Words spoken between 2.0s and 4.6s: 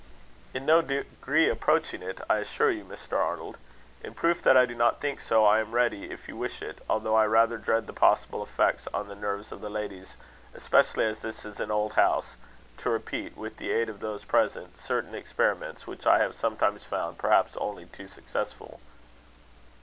it, I assure you, Mr. Arnold. In proof that